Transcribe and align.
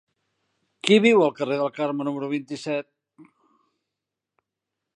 Qui 0.87 0.95
viu 1.03 1.19
al 1.25 1.35
carrer 1.41 1.59
del 1.59 1.69
Carme 1.75 2.07
número 2.07 2.29
vint-i-set? 2.33 2.89